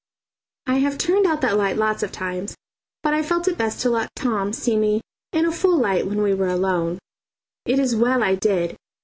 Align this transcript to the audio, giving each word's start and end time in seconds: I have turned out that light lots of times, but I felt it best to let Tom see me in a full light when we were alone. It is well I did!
I 0.65 0.77
have 0.77 0.97
turned 0.97 1.27
out 1.27 1.41
that 1.41 1.57
light 1.57 1.77
lots 1.77 2.01
of 2.01 2.11
times, 2.11 2.55
but 3.03 3.13
I 3.13 3.21
felt 3.21 3.47
it 3.47 3.55
best 3.55 3.81
to 3.81 3.91
let 3.91 4.09
Tom 4.15 4.51
see 4.51 4.75
me 4.75 5.01
in 5.31 5.45
a 5.45 5.51
full 5.51 5.77
light 5.77 6.07
when 6.07 6.23
we 6.23 6.33
were 6.33 6.47
alone. 6.49 6.97
It 7.67 7.77
is 7.77 7.95
well 7.95 8.23
I 8.23 8.33
did! 8.33 8.77